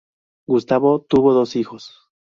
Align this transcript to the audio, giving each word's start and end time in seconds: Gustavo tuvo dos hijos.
Gustavo 0.47 1.01
tuvo 1.07 1.31
dos 1.35 1.55
hijos. 1.55 1.99